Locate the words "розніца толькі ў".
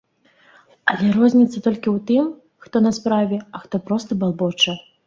1.17-1.95